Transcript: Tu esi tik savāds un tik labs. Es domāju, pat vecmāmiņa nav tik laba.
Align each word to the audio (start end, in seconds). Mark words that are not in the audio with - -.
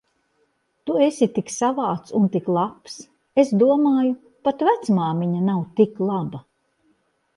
Tu 0.89 0.95
esi 1.07 1.25
tik 1.33 1.51
savāds 1.55 2.15
un 2.19 2.25
tik 2.35 2.49
labs. 2.57 2.95
Es 3.43 3.53
domāju, 3.65 4.17
pat 4.49 4.65
vecmāmiņa 4.71 5.47
nav 5.51 5.63
tik 5.81 6.03
laba. 6.13 6.43